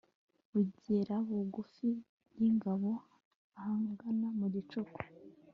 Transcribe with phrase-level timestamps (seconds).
[0.53, 1.89] bagera bugufi
[2.39, 2.91] y'ingando
[3.59, 4.99] ahagana mu gicuku